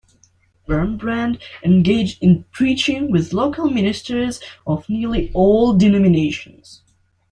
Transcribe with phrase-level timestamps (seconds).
[0.67, 6.81] Wurmbrand engaged in preaching with local ministers of nearly all denominations.